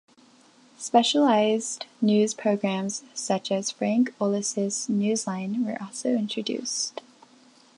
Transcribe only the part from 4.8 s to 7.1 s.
Newsline were also introduced.